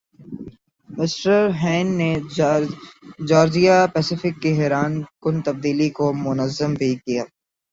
mister 0.89 1.41
ہین 1.61 1.87
نے 1.99 2.11
Georgia 3.29 3.77
Pacific 3.93 4.33
کی 4.41 4.51
حیرانکن 4.59 5.35
تبدیلی 5.45 5.89
کو 5.97 6.05
منظم 6.25 6.71
بھِی 6.79 6.91
کِیا 7.03 7.23